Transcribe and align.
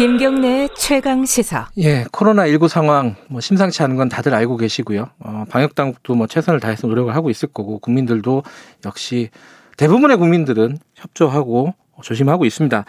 김경래 0.00 0.66
최강 0.78 1.26
시사. 1.26 1.68
예, 1.76 2.06
코로나 2.10 2.46
19 2.46 2.68
상황 2.68 3.16
뭐 3.28 3.42
심상치 3.42 3.82
않은 3.82 3.96
건 3.96 4.08
다들 4.08 4.32
알고 4.32 4.56
계시고요. 4.56 5.10
어, 5.18 5.44
방역 5.50 5.74
당국도 5.74 6.14
뭐 6.14 6.26
최선을 6.26 6.58
다해서 6.58 6.86
노력을 6.86 7.14
하고 7.14 7.28
있을 7.28 7.50
거고 7.50 7.78
국민들도 7.80 8.42
역시 8.86 9.28
대부분의 9.76 10.16
국민들은 10.16 10.78
협조하고 10.94 11.74
조심하고 12.02 12.46
있습니다. 12.46 12.86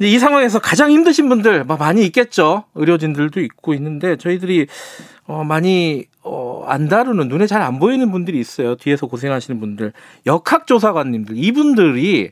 이 0.00 0.18
상황에서 0.18 0.58
가장 0.58 0.90
힘드신 0.90 1.28
분들 1.28 1.62
뭐 1.62 1.76
많이 1.76 2.04
있겠죠. 2.06 2.64
의료진들도 2.74 3.38
있고 3.42 3.72
있는데 3.74 4.16
저희들이 4.16 4.66
어 5.28 5.44
많이 5.44 6.06
어 6.24 6.50
안 6.66 6.88
다루는 6.88 7.28
눈에 7.28 7.46
잘 7.46 7.62
안 7.62 7.78
보이는 7.78 8.10
분들이 8.10 8.38
있어요. 8.40 8.76
뒤에서 8.76 9.06
고생하시는 9.06 9.60
분들, 9.60 9.92
역학조사관님들 10.26 11.36
이분들이 11.36 12.30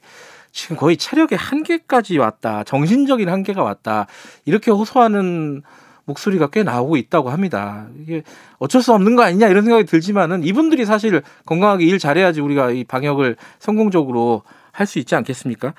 지금 0.59 0.77
거의 0.77 0.97
체력의 0.97 1.39
한계까지 1.39 2.19
왔다. 2.19 2.65
정신적인 2.65 3.29
한계가 3.29 3.63
왔다. 3.63 4.09
이렇게 4.45 4.73
호소하는 4.73 5.63
목소리가 6.05 6.49
꽤 6.49 6.65
나오고 6.65 6.97
있다고 6.97 7.31
합니다. 7.31 7.87
이게 8.03 8.25
어쩔 8.59 8.83
수 8.83 8.93
없는 8.93 9.15
거 9.15 9.23
아니냐 9.23 9.47
이런 9.47 9.63
생각이 9.63 9.85
들지만은 9.85 10.43
이분들이 10.43 10.85
사실 10.85 11.23
건강하게 11.47 11.85
일 11.85 12.01
잘해야지 12.01 12.41
우리가 12.41 12.73
이 12.73 12.83
방역을 12.83 13.37
성공적으로 13.61 14.43
할 14.73 14.87
수 14.89 14.99
있지 14.99 15.15
않겠습니까? 15.15 15.75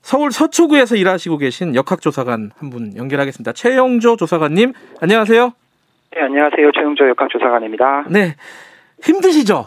서울 0.00 0.30
서초구에서 0.32 0.96
일하시고 0.96 1.36
계신 1.36 1.74
역학조사관 1.74 2.52
한 2.56 2.70
분 2.70 2.96
연결하겠습니다. 2.96 3.52
최영조 3.52 4.16
조사관님, 4.16 4.72
안녕하세요. 5.00 5.52
네, 6.14 6.22
안녕하세요. 6.22 6.70
최영조 6.72 7.08
역학조사관입니다. 7.10 8.06
네. 8.08 8.36
힘드시죠? 9.02 9.66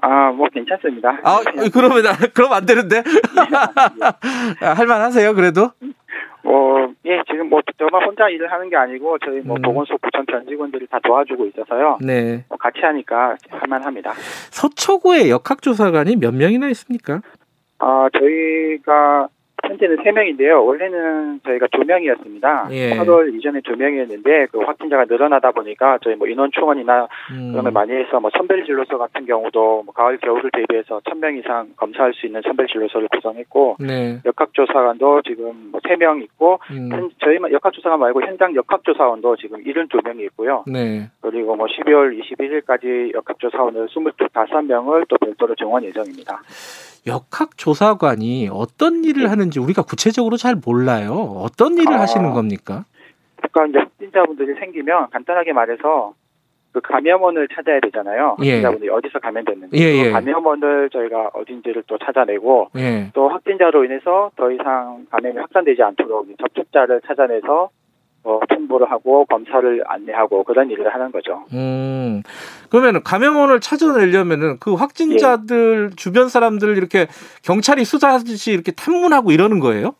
아, 0.00 0.30
뭐 0.30 0.48
괜찮습니다. 0.52 1.20
아, 1.24 1.40
그러면 1.72 2.04
그럼 2.34 2.52
안 2.52 2.64
되는데. 2.64 3.02
할만 4.60 5.00
하세요, 5.00 5.34
그래도? 5.34 5.72
뭐, 6.42 6.92
예, 7.04 7.20
지금 7.28 7.50
뭐 7.50 7.60
저만 7.76 8.04
혼자 8.06 8.28
일을 8.28 8.50
하는 8.50 8.70
게 8.70 8.76
아니고 8.76 9.18
저희 9.18 9.40
뭐 9.40 9.56
음. 9.56 9.62
보건소 9.62 9.98
구청 9.98 10.24
전 10.30 10.46
직원들이 10.46 10.86
다 10.86 10.98
도와주고 11.04 11.46
있어서요. 11.46 11.98
네. 12.00 12.44
뭐 12.48 12.56
같이 12.56 12.78
하니까 12.80 13.36
할만합니다. 13.50 14.12
서초구에 14.50 15.30
역학조사관이 15.30 16.16
몇 16.16 16.34
명이나 16.34 16.68
있습니까? 16.68 17.20
아, 17.80 18.08
저희가 18.16 19.28
현재는 19.66 19.96
3명인데요. 19.98 20.64
원래는 20.64 21.40
저희가 21.44 21.66
2명이었습니다. 21.66 22.70
예. 22.72 22.90
8월 22.90 23.34
이전에 23.34 23.60
2명이었는데 23.60 24.50
그 24.50 24.58
확진자가 24.60 25.04
늘어나다 25.04 25.52
보니까 25.52 25.98
저희 26.02 26.14
뭐 26.14 26.26
인원 26.26 26.50
충원이나 26.52 27.08
음. 27.32 27.50
그런 27.52 27.64
걸 27.64 27.72
많이 27.72 27.92
해서 27.92 28.20
뭐 28.20 28.30
선별 28.36 28.64
진료소 28.64 28.98
같은 28.98 29.26
경우도 29.26 29.82
뭐 29.84 29.94
가을 29.94 30.18
겨울을 30.18 30.50
대비해서 30.52 31.00
1000명 31.00 31.38
이상 31.38 31.68
검사할 31.76 32.14
수 32.14 32.26
있는 32.26 32.42
선별 32.42 32.66
진료소를 32.66 33.08
구성했고 33.08 33.76
네. 33.80 34.20
역학조사관도 34.24 35.22
지금 35.22 35.70
뭐 35.70 35.80
3명 35.80 36.22
있고 36.22 36.60
음. 36.70 37.10
저희만 37.22 37.52
역학조사관 37.52 38.00
말고 38.00 38.22
현장 38.22 38.54
역학조사원도 38.54 39.36
지금 39.36 39.62
72명이 39.64 40.20
있고요. 40.26 40.64
네. 40.66 41.08
그리고 41.20 41.56
뭐 41.56 41.66
12월 41.66 42.18
21일까지 42.18 43.14
역학조사원을 43.14 43.88
25명을 43.88 45.06
또 45.08 45.16
별도로 45.18 45.54
정원 45.54 45.84
예정입니다. 45.84 46.40
역학조사관이 47.08 48.50
어떤 48.52 49.04
일을 49.04 49.24
네. 49.24 49.28
하는지 49.28 49.58
우리가 49.58 49.82
구체적으로 49.82 50.36
잘 50.36 50.54
몰라요. 50.54 51.12
어떤 51.42 51.76
일을 51.76 51.94
아, 51.94 52.00
하시는 52.02 52.30
겁니까? 52.32 52.84
그러니까 53.36 53.66
이제 53.66 53.78
확진자분들이 53.78 54.54
생기면 54.60 55.10
간단하게 55.10 55.52
말해서 55.52 56.14
그 56.72 56.80
감염원을 56.80 57.48
찾아야 57.48 57.80
되잖아요. 57.80 58.36
예. 58.42 58.50
확진자분들이 58.50 58.90
어디서 58.90 59.18
감염됐는지. 59.18 59.76
예, 59.76 60.06
예. 60.06 60.10
감염원을 60.10 60.90
저희가 60.90 61.30
어딘지를 61.32 61.82
또 61.86 61.98
찾아내고 61.98 62.68
예. 62.76 63.10
또 63.14 63.28
확진자로 63.28 63.84
인해서 63.84 64.30
더 64.36 64.50
이상 64.52 65.06
감염이 65.10 65.38
확산되지 65.38 65.82
않도록 65.82 66.28
접촉자를 66.38 67.00
찾아내서 67.06 67.70
어, 68.24 68.40
통보를 68.48 68.90
하고 68.90 69.24
검사를 69.24 69.82
안내하고 69.86 70.44
그런 70.44 70.70
일을 70.70 70.92
하는 70.92 71.10
거죠. 71.12 71.44
음, 71.52 72.22
그러면 72.70 73.02
감염원을 73.02 73.60
찾아내려면은 73.60 74.58
그 74.58 74.74
확진자들 74.74 75.90
예. 75.92 75.96
주변 75.96 76.28
사람들 76.28 76.76
이렇게 76.76 77.06
경찰이 77.42 77.84
수사하듯이 77.84 78.52
이렇게 78.52 78.72
탐문하고 78.72 79.30
이러는 79.32 79.58
거예요? 79.60 79.94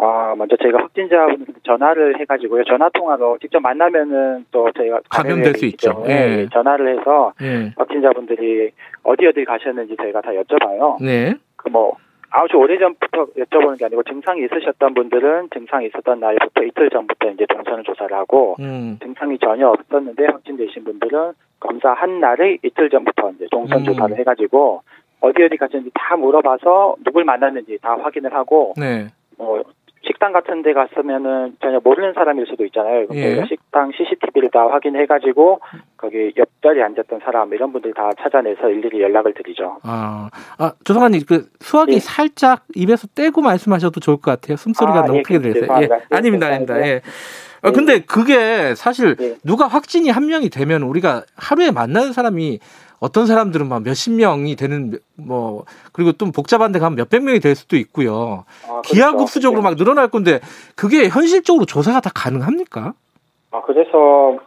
아, 0.00 0.34
먼저 0.36 0.56
저희가 0.56 0.78
확진자분 0.80 1.46
전화를 1.64 2.20
해가지고요. 2.20 2.62
전화 2.64 2.88
통화로 2.90 3.38
직접 3.40 3.60
만나면은 3.60 4.46
또 4.52 4.70
저희가 4.76 5.00
감염될 5.08 5.54
수 5.54 5.66
있죠. 5.66 6.04
예. 6.08 6.46
전화를 6.52 6.98
해서 6.98 7.32
예. 7.42 7.72
확진자분들이 7.76 8.70
어디 9.02 9.26
어디 9.26 9.44
가셨는지 9.44 9.96
저희가 10.00 10.20
다 10.20 10.30
여쭤봐요. 10.30 11.02
네. 11.02 11.34
그뭐 11.56 11.96
아주 12.30 12.56
오래전부터 12.56 13.26
여쭤보는 13.38 13.78
게 13.78 13.86
아니고 13.86 14.02
증상이 14.02 14.44
있으셨던 14.44 14.94
분들은 14.94 15.48
증상이 15.52 15.86
있었던 15.86 16.20
날부터 16.20 16.62
이틀 16.62 16.90
전부터 16.90 17.30
이제 17.30 17.46
동선을 17.46 17.84
조사를 17.84 18.14
하고 18.16 18.56
음. 18.60 18.98
증상이 19.02 19.38
전혀 19.38 19.68
없었는데 19.68 20.26
확진되신 20.26 20.84
분들은 20.84 21.32
검사 21.60 21.92
한 21.92 22.20
날의 22.20 22.58
이틀 22.62 22.90
전부터 22.90 23.30
이제 23.32 23.46
동선 23.50 23.80
음. 23.80 23.84
조사를 23.84 24.18
해가지고 24.18 24.82
어디 25.20 25.42
어디 25.42 25.56
갔는지 25.56 25.90
다 25.94 26.16
물어봐서 26.16 26.96
누굴 27.04 27.24
만났는지 27.24 27.78
다 27.80 27.96
확인을 28.00 28.32
하고 28.34 28.74
네. 28.76 29.08
뭐 29.36 29.62
식당 30.08 30.32
같은 30.32 30.62
데 30.62 30.72
갔으면은 30.72 31.56
전혀 31.60 31.78
모르는 31.84 32.14
사람일 32.14 32.46
수도 32.46 32.64
있잖아요. 32.64 33.06
예. 33.12 33.44
식당 33.46 33.92
CCTV를 33.92 34.50
다 34.50 34.66
확인해가지고 34.66 35.60
거기 35.98 36.32
옆자리에 36.36 36.82
앉았던 36.82 37.20
사람 37.22 37.52
이런 37.52 37.72
분들 37.72 37.92
다 37.92 38.10
찾아내서 38.18 38.70
일일이 38.70 39.02
연락을 39.02 39.34
드리죠. 39.34 39.78
아, 39.82 40.30
아 40.58 40.72
조성관님 40.84 41.20
그 41.28 41.48
수화기 41.60 41.92
예. 41.92 41.98
살짝 41.98 42.64
입에서 42.74 43.06
떼고 43.14 43.42
말씀하셔도 43.42 44.00
좋을 44.00 44.16
것 44.16 44.30
같아요. 44.30 44.56
숨소리가 44.56 45.00
아, 45.00 45.02
너무 45.02 45.18
예, 45.18 45.22
크게 45.22 45.38
들려서. 45.40 45.82
예. 45.82 45.88
아닙니다, 46.10 46.46
아닙니다. 46.46 46.80
예. 46.80 47.02
아, 47.62 47.70
근데 47.72 48.00
그게 48.00 48.74
사실 48.74 49.16
예. 49.20 49.36
누가 49.44 49.66
확진이 49.66 50.10
한 50.10 50.26
명이 50.26 50.48
되면 50.50 50.82
우리가 50.82 51.24
하루에 51.36 51.70
만나는 51.70 52.12
사람이 52.12 52.60
어떤 53.00 53.26
사람들은 53.26 53.68
막 53.68 53.82
몇십 53.82 54.12
명이 54.14 54.56
되는 54.56 54.98
뭐 55.16 55.64
그리고 55.92 56.12
또 56.12 56.30
복잡한 56.32 56.72
데 56.72 56.78
가면 56.78 56.96
몇백 56.96 57.22
명이 57.22 57.40
될 57.40 57.54
수도 57.54 57.76
있고요. 57.76 58.44
아, 58.64 58.66
그렇죠. 58.68 58.94
기하급수적으로 58.94 59.62
막 59.62 59.76
늘어날 59.76 60.08
건데 60.08 60.40
그게 60.74 61.08
현실적으로 61.08 61.64
조사가 61.64 62.00
다 62.00 62.10
가능합니까? 62.14 62.94
아 63.50 63.62
그래서 63.62 64.38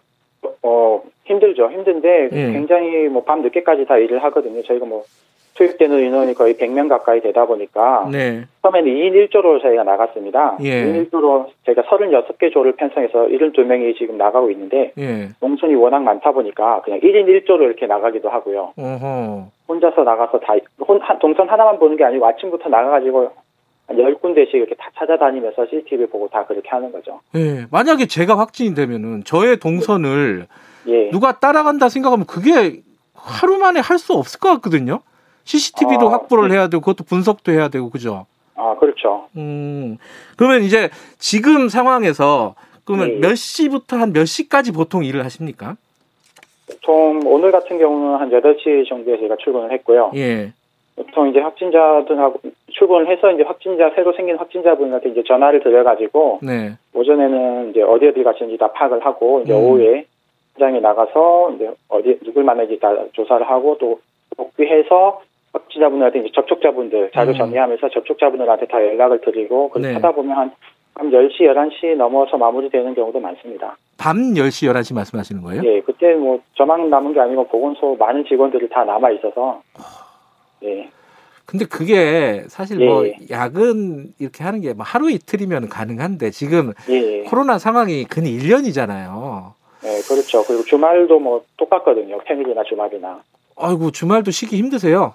어 0.64 1.02
힘들죠. 1.26 1.72
힘든데 1.72 2.30
예. 2.34 2.52
굉장히 2.52 3.08
뭐 3.08 3.24
밤 3.24 3.42
늦게까지 3.42 3.86
다 3.86 3.98
일을 3.98 4.22
하거든요. 4.26 4.62
저희가 4.64 4.86
뭐 4.86 5.04
투입되는 5.62 6.00
인원이 6.00 6.34
거의 6.34 6.56
100명 6.56 6.90
가까이 6.90 7.22
되다 7.22 7.46
보니까 7.46 8.08
네. 8.12 8.46
처음에는 8.64 8.92
2인 8.92 9.30
1조로 9.30 9.62
저희가 9.62 9.84
나갔습니다. 9.84 10.58
예. 10.64 10.86
2인 10.86 11.10
1조로 11.12 11.48
저희가 11.66 11.84
36개 11.84 12.52
조를 12.52 12.74
편성해서 12.74 13.28
72명이 13.28 13.96
지금 13.98 14.18
나가고 14.18 14.50
있는데 14.52 14.92
예. 14.98 15.30
농촌이 15.40 15.76
워낙 15.76 16.02
많다 16.02 16.32
보니까 16.32 16.82
그냥 16.82 17.00
1인 17.02 17.28
1조로 17.46 17.62
이렇게 17.62 17.86
나가기도 17.86 18.30
하고요. 18.30 18.74
어허. 18.76 19.46
혼자서 19.68 20.04
나가서 20.04 20.40
다 20.40 20.54
혼, 20.88 21.00
동선 21.20 21.48
하나만 21.48 21.78
보는 21.78 21.96
게 21.96 22.04
아니고 22.06 22.26
아침부터 22.26 22.68
나가가지고 22.70 23.30
한 23.88 23.98
10군데씩 23.98 24.56
이렇게 24.56 24.74
다 24.76 24.90
찾아다니면서 24.98 25.66
CCTV 25.68 26.08
보고 26.08 26.28
다 26.30 26.46
그렇게 26.46 26.70
하는 26.70 26.92
거죠. 26.92 27.20
예. 27.36 27.66
만약에 27.72 28.08
제가 28.08 28.38
확진이 28.38 28.74
되면은 28.74 29.26
저의 29.26 29.58
동선을 29.58 30.48
예. 30.88 31.10
누가 31.12 31.40
따라간다 31.40 31.90
생각하면 31.90 32.26
그게 32.26 32.82
하루 33.14 33.58
만에 33.60 33.80
할 33.80 34.00
수 34.00 34.14
없을 34.14 34.40
것 34.40 34.50
같거든요. 34.56 35.02
CCTV도 35.44 36.10
아, 36.10 36.12
확보를 36.14 36.50
네. 36.50 36.56
해야 36.56 36.68
되고 36.68 36.82
그것도 36.82 37.04
분석도 37.04 37.52
해야 37.52 37.68
되고 37.70 37.90
그죠? 37.90 38.26
아 38.56 38.76
그렇죠. 38.80 39.28
음 39.38 39.98
그러면 40.38 40.64
이제 40.64 40.90
지금 41.18 41.70
상황에서 41.70 42.56
그러면 42.86 43.20
네. 43.22 43.28
몇 43.28 43.36
시부터 43.36 43.98
한 43.98 44.14
몇 44.14 44.26
시까지 44.26 44.72
보통 44.72 45.04
일을 45.04 45.24
하십니까? 45.26 45.76
보통 46.68 47.22
오늘 47.26 47.52
같은 47.52 47.78
경우는 47.80 48.20
한 48.20 48.30
8시 48.30 48.88
정도에 48.88 49.18
제가 49.20 49.36
출근을 49.38 49.72
했고요. 49.72 50.12
예. 50.16 50.54
보통 50.96 51.30
이제 51.30 51.40
확진자들하고 51.40 52.40
출근을 52.72 53.08
해서 53.08 53.32
이제 53.32 53.44
확진자 53.44 53.92
새로 53.96 54.14
생긴 54.14 54.38
확진자분한테 54.38 55.10
이제 55.10 55.24
전화를 55.28 55.62
드려가지고 55.64 56.40
네. 56.44 56.74
오전에는 56.94 57.72
이제 57.72 57.82
어디 57.82 58.08
어디 58.08 58.24
가시는지 58.24 58.58
다 58.58 58.72
파악을 58.72 59.04
하고 59.06 59.42
이제 59.44 59.54
음. 59.54 59.58
오후에 59.58 60.06
현장에 60.56 60.80
나가서 60.80 61.54
이제 61.56 61.72
어디 61.90 62.20
누굴 62.24 62.44
만나는지 62.44 62.80
다 62.80 62.94
조사를 63.14 63.50
하고 63.50 63.78
또 63.80 64.00
복귀해서 64.38 65.22
확진자분들한테 65.72 66.20
이제 66.20 66.30
접촉자분들 66.36 67.12
자료 67.14 67.32
음. 67.32 67.38
정리하면서 67.38 67.90
접촉자분들한테 67.90 68.68
다 68.68 68.78
연락을 68.86 69.22
드리고 69.22 69.70
그렇게 69.70 69.90
네. 69.90 69.94
하다 69.96 70.12
보면 70.12 70.38
한, 70.38 70.52
밤 70.94 71.10
10시, 71.10 71.42
11시 71.42 71.96
넘어서 71.96 72.38
마무리되는 72.38 72.94
경우도 72.94 73.20
많습니다. 73.20 73.78
밤 73.98 74.18
10시, 74.34 74.70
11시 74.72 74.94
말씀하시는 74.94 75.42
거예요? 75.42 75.62
예, 75.66 75.82
그때 75.82 76.14
뭐 76.16 76.40
저만 76.56 76.90
남은 76.90 77.14
게 77.14 77.20
아니고 77.20 77.48
보건소 77.48 77.96
많은 77.98 78.26
직원들이 78.26 78.70
다 78.70 78.84
남아 78.84 79.12
있어서 79.12 79.62
예. 80.64 80.90
근데 81.46 81.66
그게 81.66 82.44
사실 82.48 82.78
뭐 82.78 83.06
예. 83.06 83.16
뭐 83.18 83.28
야근 83.30 84.14
이렇게 84.20 84.44
하는 84.44 84.62
게 84.62 84.74
뭐 84.74 84.84
하루 84.86 85.10
이틀이면 85.10 85.70
가능한데 85.70 86.32
지금 86.32 86.74
예. 86.90 87.24
코로나 87.24 87.58
상황이 87.58 88.04
근 88.06 88.24
1년이잖아요. 88.24 89.54
네, 89.84 90.00
그렇죠. 90.08 90.44
그리고 90.44 90.64
주말도 90.64 91.20
뭐 91.20 91.44
똑같거든요. 91.58 92.20
평일이나 92.20 92.64
주말이나. 92.64 93.22
아이고 93.58 93.92
주말도 93.92 94.32
쉬기 94.32 94.58
힘드세요? 94.58 95.14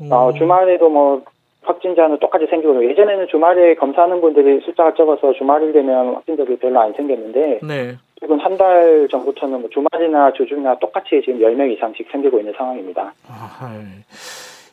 음. 0.00 0.12
어, 0.12 0.32
주말에도 0.32 0.88
뭐 0.88 1.22
확진자는 1.62 2.18
똑같이 2.18 2.46
생기고 2.48 2.88
예전에는 2.90 3.26
주말에 3.30 3.74
검사하는 3.74 4.20
분들이 4.20 4.60
숫자가 4.64 4.94
적어서 4.94 5.32
주말이 5.34 5.72
되면 5.72 6.14
확진자들이 6.14 6.58
별로 6.58 6.80
안 6.80 6.92
생겼는데 6.94 7.60
네. 7.62 7.96
지금 8.20 8.38
한달 8.38 9.06
전부터는 9.10 9.60
뭐 9.60 9.70
주말이나 9.70 10.32
주중이나 10.32 10.78
똑같이 10.78 11.20
지금 11.24 11.40
10명 11.40 11.70
이상씩 11.72 12.08
생기고 12.10 12.38
있는 12.38 12.52
상황입니다. 12.56 13.12
아, 13.28 13.70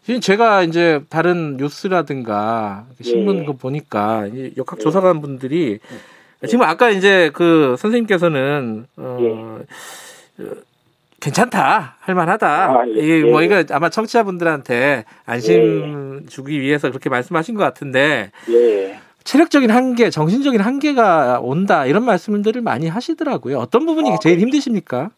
지금 0.03 0.19
제가 0.19 0.63
이제 0.63 1.01
다른 1.09 1.57
뉴스라든가 1.57 2.85
신문 3.01 3.39
예. 3.39 3.45
거 3.45 3.53
보니까 3.53 4.27
역학 4.57 4.79
조사관 4.79 5.19
분들이 5.19 5.79
예. 6.43 6.47
지금 6.47 6.63
아까 6.63 6.89
이제 6.89 7.31
그 7.33 7.75
선생님께서는 7.77 8.85
어, 8.97 9.17
예. 9.19 10.45
괜찮다 11.21 11.95
할만하다 11.99 12.47
아, 12.47 12.87
예. 12.87 12.91
이게 12.91 13.29
뭐 13.29 13.41
예. 13.41 13.45
이거 13.45 13.63
아마 13.71 13.89
청취자분들한테 13.89 15.05
안심 15.25 16.21
예. 16.23 16.25
주기 16.27 16.61
위해서 16.61 16.89
그렇게 16.89 17.09
말씀하신 17.09 17.55
것 17.55 17.63
같은데 17.63 18.31
예. 18.49 18.95
체력적인 19.23 19.71
한계, 19.71 20.11
정신적인 20.11 20.61
한계가 20.61 21.39
온다 21.41 21.85
이런 21.87 22.05
말씀들을 22.05 22.61
많이 22.61 22.87
하시더라고요. 22.87 23.57
어떤 23.57 23.85
부분이 23.85 24.11
아, 24.11 24.17
제일 24.21 24.39
힘드십니까? 24.39 25.09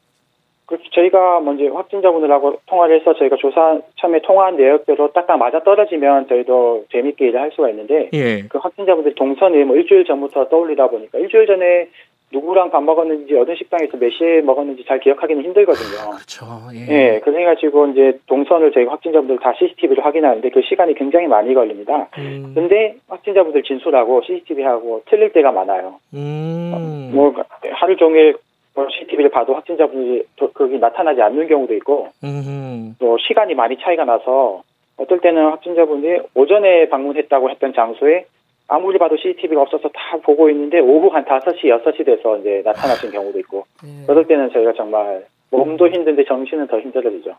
그렇죠. 0.65 0.83
저희가 0.95 1.39
먼저 1.41 1.63
확진자분들하고 1.73 2.59
통화를 2.65 2.99
해서 2.99 3.13
저희가 3.13 3.37
조사 3.37 3.79
처음에 3.95 4.21
통화한 4.21 4.57
내역대로 4.57 5.11
딱딱 5.13 5.37
맞아 5.37 5.63
떨어지면 5.63 6.27
저희도 6.27 6.85
재밌게 6.91 7.27
일을 7.27 7.39
할 7.39 7.51
수가 7.51 7.69
있는데 7.69 8.09
예. 8.13 8.43
그 8.49 8.57
확진자분들 8.57 9.15
동선이 9.15 9.63
뭐 9.63 9.75
일주일 9.75 10.05
전부터 10.05 10.49
떠올리다 10.49 10.87
보니까 10.87 11.19
일주일 11.19 11.47
전에 11.47 11.89
누구랑 12.31 12.71
밥 12.71 12.83
먹었는지 12.83 13.35
어느 13.35 13.55
식당에서 13.55 13.97
몇 13.97 14.09
시에 14.11 14.41
먹었는지 14.41 14.83
잘 14.85 14.99
기억하기는 14.99 15.43
힘들거든요. 15.43 16.11
그렇죠. 16.11 16.45
예. 16.73 16.87
예 16.89 17.21
그래 17.23 17.45
가지고 17.45 17.87
이제 17.87 18.19
동선을 18.27 18.73
저희 18.73 18.85
확진자분들 18.85 19.39
다 19.39 19.53
CCTV로 19.57 20.01
확인하는데 20.03 20.49
그 20.49 20.61
시간이 20.61 20.95
굉장히 20.95 21.27
많이 21.27 21.53
걸립니다. 21.53 22.09
음. 22.17 22.51
근데 22.53 22.95
확진자분들 23.07 23.63
진술하고 23.63 24.23
CCTV하고 24.23 25.03
틀릴 25.05 25.31
때가 25.31 25.51
많아요. 25.53 25.95
음. 26.13 27.11
뭐 27.13 27.33
하루 27.71 27.95
종일 27.95 28.35
뭐 28.75 28.87
CCTV를 28.89 29.29
봐도 29.29 29.53
확진자분이 29.53 30.23
거기 30.53 30.79
나타나지 30.79 31.21
않는 31.21 31.47
경우도 31.47 31.73
있고 31.75 32.09
음흠. 32.23 32.95
또 32.99 33.17
시간이 33.19 33.55
많이 33.55 33.77
차이가 33.77 34.03
나서 34.03 34.63
어떨 34.97 35.21
때는 35.21 35.49
확진자분이 35.51 36.19
오전에 36.35 36.89
방문했다고 36.89 37.49
했던 37.51 37.73
장소에 37.73 38.25
아무리 38.67 38.97
봐도 38.97 39.15
CCTV가 39.17 39.61
없어서 39.61 39.89
다 39.89 40.17
보고 40.23 40.49
있는데 40.49 40.79
오후 40.79 41.07
한 41.07 41.23
5시, 41.25 41.65
6시 41.65 42.05
돼서 42.05 42.37
이제 42.37 42.61
나타나신 42.65 43.11
경우도 43.11 43.39
있고 43.39 43.65
예. 43.85 44.05
그럴 44.05 44.27
때는 44.27 44.51
저희가 44.51 44.73
정말 44.73 45.25
몸도 45.51 45.87
힘든데 45.87 46.25
정신은 46.25 46.67
더 46.67 46.79
힘들어지죠. 46.79 47.35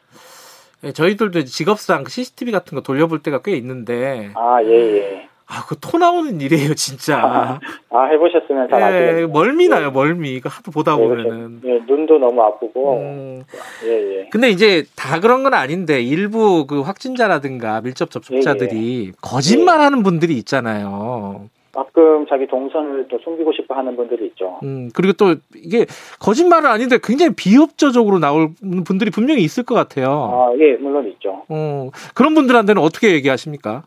예, 0.85 0.93
저희들도 0.93 1.45
직업상 1.45 2.05
CCTV 2.07 2.53
같은 2.53 2.77
거 2.77 2.83
돌려볼 2.83 3.23
때가 3.23 3.43
꽤 3.43 3.53
있는데 3.57 4.31
아, 4.35 4.63
예, 4.63 4.71
예. 4.71 5.29
아, 5.51 5.65
그 5.67 5.77
토 5.81 5.97
나오는 5.97 6.39
일이에요, 6.41 6.75
진짜. 6.75 7.19
아, 7.19 7.61
아 7.91 8.05
해보셨으면 8.05 8.69
잘 8.69 8.81
예, 8.81 8.85
아시겠네요. 8.85 9.29
멀미 9.29 9.69
나요, 9.69 9.91
멀미. 9.91 10.35
이거 10.35 10.51
하도 10.51 10.71
보다 10.71 10.95
네, 10.95 11.03
보면은. 11.03 11.61
예, 11.65 11.81
눈도 11.89 12.19
너무 12.19 12.43
아프고. 12.43 12.99
음. 13.01 13.43
예, 13.87 13.89
예. 14.21 14.29
근데 14.31 14.51
이제 14.51 14.85
다 14.95 15.21
그런 15.21 15.43
건 15.43 15.55
아닌데, 15.55 16.03
일부 16.03 16.67
그 16.67 16.83
확진자라든가 16.83 17.81
밀접 17.81 18.11
접촉자들이 18.11 19.05
예, 19.05 19.09
예. 19.09 19.13
거짓말 19.23 19.81
하는 19.81 20.03
분들이 20.03 20.35
있잖아요. 20.37 21.49
가끔 21.73 22.27
자기 22.29 22.47
동선을 22.47 23.07
또 23.09 23.19
숨기고 23.23 23.53
싶어 23.53 23.75
하는 23.75 23.97
분들이 23.97 24.27
있죠. 24.27 24.59
음, 24.65 24.91
그리고 24.95 25.13
또 25.15 25.37
이게 25.55 25.87
거짓말은 26.19 26.69
아닌데 26.69 26.99
굉장히 27.03 27.35
비협조적으로 27.35 28.19
나올 28.19 28.51
분들이 28.85 29.11
분명히 29.11 29.43
있을 29.45 29.63
것 29.63 29.75
같아요. 29.77 30.09
아, 30.53 30.53
예, 30.59 30.77
물론 30.77 31.07
있죠. 31.09 31.45
어, 31.49 31.91
그런 32.15 32.35
분들한테는 32.35 32.83
어떻게 32.83 33.13
얘기하십니까? 33.13 33.85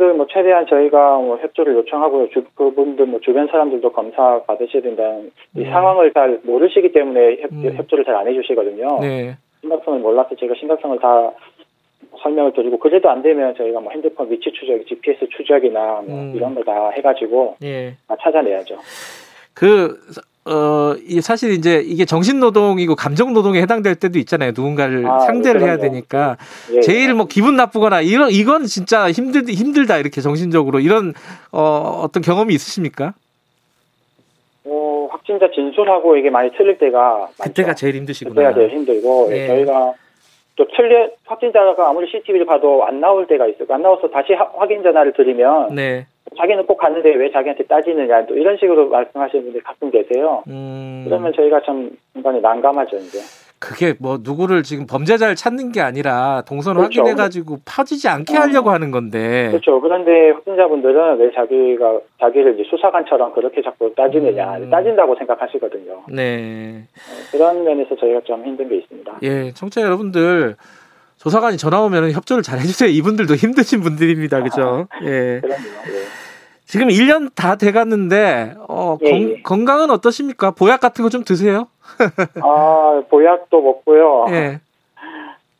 그분들 0.00 0.14
뭐 0.14 0.26
최대한 0.30 0.66
저희가 0.66 1.18
뭐 1.18 1.36
협조를 1.36 1.74
요청하고요. 1.74 2.30
주, 2.30 2.42
그분들 2.54 3.04
뭐 3.06 3.20
주변 3.20 3.46
사람들도 3.48 3.92
검사 3.92 4.40
받으셔야 4.46 4.82
된다는 4.82 5.30
이 5.54 5.60
네. 5.62 5.70
상황을 5.70 6.12
잘 6.14 6.40
모르시기 6.42 6.92
때문에 6.92 7.42
협, 7.42 7.52
음. 7.52 7.72
협조를 7.76 8.04
잘 8.06 8.16
안 8.16 8.26
해주시거든요. 8.26 8.98
네. 9.00 9.36
심각성을 9.60 10.00
몰라서 10.00 10.34
제가 10.36 10.54
심각성을 10.58 10.98
다 11.00 11.32
설명을 12.22 12.52
드리고 12.54 12.78
그래도 12.78 13.10
안 13.10 13.22
되면 13.22 13.54
저희가 13.54 13.80
뭐 13.80 13.92
핸드폰 13.92 14.30
위치 14.30 14.50
추적, 14.52 14.84
GPS 14.86 15.28
추적이나 15.36 16.02
뭐 16.06 16.18
음. 16.18 16.32
이런 16.34 16.54
거 16.54 16.62
다 16.64 16.90
해가지고 16.90 17.56
예. 17.62 17.94
다 18.08 18.16
찾아내야죠. 18.20 18.76
그 19.54 19.98
어, 20.46 20.94
이 21.06 21.20
사실 21.20 21.52
이제 21.52 21.82
이게 21.84 22.06
정신노동이고 22.06 22.96
감정노동에 22.96 23.60
해당될 23.60 23.94
때도 23.96 24.18
있잖아요. 24.20 24.52
누군가를 24.54 25.06
아, 25.06 25.18
상대를 25.20 25.60
해야 25.62 25.76
되니까. 25.76 26.38
예, 26.72 26.80
제일 26.80 27.14
뭐 27.14 27.26
기분 27.26 27.56
나쁘거나 27.56 28.00
이런, 28.00 28.30
이건 28.30 28.64
진짜 28.64 29.10
힘들, 29.10 29.44
힘들다. 29.48 29.98
이렇게 29.98 30.20
정신적으로. 30.22 30.80
이런, 30.80 31.12
어, 31.52 32.00
어떤 32.02 32.22
경험이 32.22 32.54
있으십니까? 32.54 33.12
어, 34.64 35.08
확진자 35.10 35.50
진술하고 35.54 36.16
이게 36.16 36.30
많이 36.30 36.50
틀릴 36.56 36.78
때가. 36.78 37.28
그때가 37.42 37.68
많죠. 37.68 37.80
제일 37.80 37.96
힘드시구나. 37.96 38.34
그때가 38.34 38.54
제일 38.54 38.70
힘들고. 38.70 39.28
예. 39.32 39.46
저희가 39.46 39.92
또 40.56 40.66
틀려, 40.74 41.10
확진자가 41.26 41.88
아무리 41.88 42.06
CCTV를 42.10 42.46
봐도 42.46 42.84
안 42.86 43.00
나올 43.00 43.26
때가 43.26 43.46
있어요. 43.46 43.66
안 43.70 43.82
나와서 43.82 44.08
다시 44.08 44.32
확인 44.32 44.82
전화를 44.82 45.12
드리면. 45.12 45.74
네. 45.74 46.06
자기는 46.36 46.66
꼭 46.66 46.76
갔는데 46.78 47.14
왜 47.14 47.30
자기한테 47.30 47.64
따지느냐 47.64 48.26
또 48.26 48.36
이런 48.36 48.56
식으로 48.56 48.88
말씀하시는 48.88 49.44
분들이 49.44 49.62
가끔 49.62 49.90
계세요. 49.90 50.42
음. 50.48 51.04
그러면 51.06 51.32
저희가 51.34 51.60
참 51.64 51.90
중간에 52.12 52.40
난감하죠 52.40 52.96
이제. 52.96 53.18
그게 53.58 53.92
뭐 54.00 54.18
누구를 54.22 54.62
지금 54.62 54.86
범죄자를 54.86 55.34
찾는 55.34 55.72
게 55.72 55.82
아니라 55.82 56.42
동선 56.48 56.76
그렇죠. 56.76 57.02
확인해가지고 57.02 57.58
파지지 57.66 58.08
않게 58.08 58.34
어. 58.36 58.40
하려고 58.40 58.70
하는 58.70 58.90
건데. 58.90 59.48
그렇죠. 59.50 59.78
그런데 59.82 60.30
확진자분들은 60.30 61.18
왜 61.18 61.30
자기가 61.32 61.98
자기를 62.20 62.54
이제 62.54 62.64
수사관처럼 62.70 63.34
그렇게 63.34 63.60
자꾸 63.60 63.92
따지느냐 63.94 64.56
음. 64.56 64.70
따진다고 64.70 65.14
생각하시거든요. 65.16 66.04
네. 66.08 66.84
어, 66.84 67.30
그런 67.32 67.62
면에서 67.64 67.94
저희가 67.96 68.20
좀 68.24 68.42
힘든 68.46 68.66
게 68.68 68.76
있습니다. 68.76 69.18
예, 69.24 69.50
청취자 69.52 69.82
여러분들 69.82 70.56
조사관이 71.20 71.58
전화 71.58 71.80
오면 71.82 72.12
협조를 72.12 72.42
잘 72.42 72.58
해주세요. 72.60 72.88
이분들도 72.88 73.34
힘드신 73.34 73.82
분들입니다. 73.82 74.42
그죠? 74.42 74.86
아, 74.90 74.98
예. 75.02 75.40
그럼요. 75.42 75.62
예. 75.92 76.04
지금 76.64 76.88
1년 76.88 77.30
다 77.34 77.56
돼갔는데 77.56 78.54
어, 78.68 78.96
예, 79.02 79.10
건, 79.10 79.20
예. 79.36 79.42
건강은 79.42 79.90
어떠십니까? 79.90 80.52
보약 80.52 80.80
같은 80.80 81.02
거 81.02 81.10
좀 81.10 81.22
드세요? 81.24 81.66
아 82.42 83.02
보약도 83.10 83.60
먹고요. 83.60 84.26
예. 84.30 84.60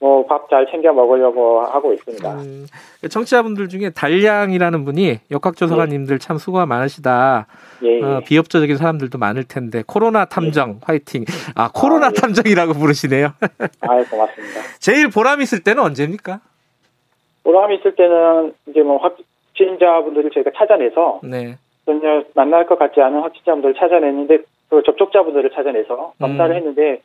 뭐 0.01 0.27
밥 0.27 0.49
잘 0.51 0.67
챙겨 0.71 0.93
먹으려고 0.93 1.61
하고 1.61 1.93
있습니다. 1.93 2.33
음, 2.41 2.67
청취자분들 3.09 3.69
중에 3.69 3.91
달량이라는 3.91 4.85
분이 4.85 5.21
역학조사관님들 5.31 6.15
예. 6.15 6.19
참 6.19 6.39
수고가 6.39 6.67
많으시다. 6.67 7.47
예, 7.83 8.03
어, 8.03 8.21
비협조적인 8.27 8.77
사람들도 8.77 9.19
많을 9.19 9.45
텐데 9.45 9.83
코로나 9.87 10.25
탐정 10.25 10.71
예. 10.71 10.75
화이팅. 10.83 11.25
아 11.55 11.71
코로나 11.73 12.07
아, 12.07 12.11
예. 12.17 12.21
탐정이라고 12.21 12.73
부르시네요. 12.75 13.33
아 13.81 14.05
고맙습니다. 14.05 14.61
제일 14.81 15.09
보람 15.09 15.41
있을 15.43 15.63
때는 15.63 15.83
언제입니까? 15.83 16.41
보람 17.45 17.73
있을 17.73 17.95
때는 17.95 18.55
이제 18.69 18.83
뭐 18.83 18.99
확, 18.99 19.17
확진자분들을 19.61 20.31
저희가 20.31 20.51
찾아내서 20.57 21.21
네. 21.25 21.57
전혀 21.85 22.25
만날 22.35 22.67
것 22.67 22.79
같지 22.79 23.01
않은 23.01 23.21
확진자분들을 23.21 23.75
찾아냈는데 23.75 24.39
그 24.71 24.83
접촉자분들을 24.85 25.51
찾아내서 25.51 26.15
검사를 26.19 26.51
음. 26.51 26.57
했는데 26.57 27.03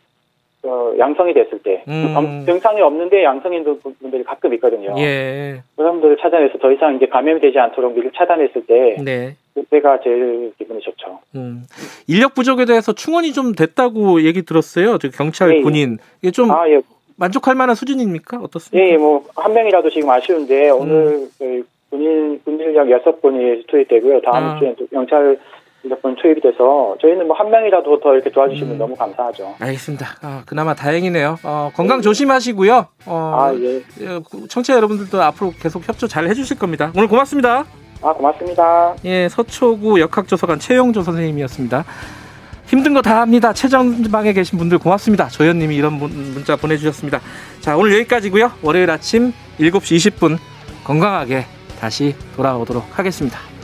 어, 0.65 0.93
양성이 0.97 1.33
됐을 1.33 1.59
때 1.59 1.83
음. 1.87 2.43
증상이 2.45 2.81
없는데 2.81 3.23
양성인 3.23 3.63
분들이 3.99 4.23
가끔 4.23 4.53
있거든요. 4.55 4.95
예. 4.97 5.61
그런 5.75 5.93
분들을 5.93 6.17
찾아내서 6.17 6.57
더 6.57 6.71
이상 6.71 6.95
이제 6.95 7.05
감염이 7.05 7.39
되지 7.39 7.59
않도록 7.59 7.93
미리 7.95 8.09
차단했을 8.15 8.65
때 8.65 8.97
네. 9.03 9.35
그때가 9.53 9.99
제일 10.03 10.51
기분이 10.57 10.81
좋죠. 10.81 11.19
음. 11.35 11.63
인력 12.07 12.33
부족에 12.33 12.65
대해서 12.65 12.93
충원이 12.93 13.33
좀 13.33 13.53
됐다고 13.53 14.23
얘기 14.23 14.41
들었어요. 14.43 14.97
저 14.97 15.09
경찰 15.09 15.51
예, 15.51 15.57
예. 15.57 15.61
군인 15.61 15.97
이게 16.21 16.31
좀 16.31 16.51
아, 16.51 16.67
예. 16.69 16.81
만족할 17.17 17.55
만한 17.55 17.75
수준입니까? 17.75 18.39
어떻습니까? 18.41 18.85
예, 18.85 18.93
예 18.93 18.97
뭐 18.97 19.21
한 19.35 19.53
명이라도 19.53 19.89
지금 19.91 20.09
아쉬운데 20.09 20.69
오늘 20.71 21.27
음. 21.41 21.63
군인 21.91 22.41
군인력 22.43 22.89
여섯 22.89 23.21
분이 23.21 23.63
투입되고요. 23.67 24.21
다음 24.21 24.43
아. 24.43 24.59
주에 24.59 24.75
경찰 24.91 25.37
몇분 25.89 26.15
투입이 26.21 26.41
돼서 26.41 26.95
저희는 27.01 27.27
뭐 27.27 27.35
한 27.35 27.49
명이라도 27.51 27.99
더 27.99 28.13
이렇게 28.13 28.29
도와주시면 28.31 28.73
음. 28.73 28.77
너무 28.77 28.95
감사하죠. 28.95 29.55
알겠습니다. 29.59 30.07
아, 30.21 30.43
그나마 30.45 30.73
다행이네요. 30.73 31.37
어, 31.43 31.71
건강 31.75 31.97
네. 31.97 32.03
조심하시고요. 32.03 32.87
어, 33.05 33.35
아, 33.37 33.53
예. 33.55 33.77
예 34.01 34.19
청취자 34.49 34.75
여러분들도 34.75 35.21
앞으로 35.21 35.51
계속 35.59 35.87
협조 35.87 36.07
잘 36.07 36.27
해주실 36.27 36.57
겁니다. 36.57 36.91
오늘 36.95 37.07
고맙습니다. 37.07 37.65
아, 38.01 38.13
고맙습니다. 38.13 38.95
예, 39.05 39.27
서초구 39.29 39.99
역학조사관 39.99 40.59
최영조 40.59 41.01
선생님이었습니다. 41.01 41.83
힘든 42.67 42.93
거 42.93 43.01
다 43.01 43.21
합니다. 43.21 43.53
최전방에 43.53 44.33
계신 44.33 44.57
분들 44.57 44.79
고맙습니다. 44.79 45.27
조현님이 45.27 45.75
이런 45.75 45.93
문자 45.93 46.55
보내주셨습니다. 46.55 47.19
자, 47.59 47.77
오늘 47.77 47.93
여기까지고요. 47.99 48.51
월요일 48.63 48.89
아침 48.89 49.33
7시 49.59 49.97
20분 50.17 50.37
건강하게 50.83 51.45
다시 51.79 52.15
돌아오도록 52.35 52.97
하겠습니다. 52.97 53.54